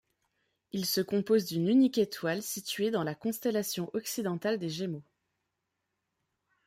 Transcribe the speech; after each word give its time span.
Il 0.71 0.87
se 0.87 0.99
compose 0.99 1.45
d'une 1.45 1.67
unique 1.69 1.99
étoile 1.99 2.41
située 2.41 2.89
dans 2.89 3.03
la 3.03 3.13
constellation 3.13 3.91
occidentale 3.93 4.57
des 4.57 4.67
Gémeaux. 4.67 5.03